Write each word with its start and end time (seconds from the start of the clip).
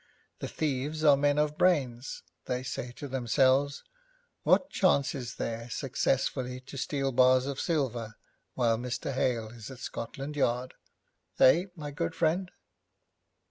The 0.39 0.47
thieves 0.47 1.03
are 1.03 1.15
men 1.15 1.37
of 1.37 1.59
brains. 1.59 2.23
They 2.45 2.63
say 2.63 2.91
to 2.93 3.07
themselves, 3.07 3.83
"What 4.41 4.71
chance 4.71 5.13
is 5.13 5.35
there 5.35 5.69
successfully 5.69 6.59
to 6.61 6.75
steal 6.75 7.11
bars 7.11 7.45
of 7.45 7.61
silver 7.61 8.15
while 8.55 8.79
Mr. 8.79 9.13
Hale 9.13 9.49
is 9.49 9.69
at 9.69 9.77
Scotland 9.77 10.35
Yard?" 10.35 10.73
Eh, 11.39 11.65
my 11.75 11.91
good 11.91 12.15
friend?' 12.15 12.49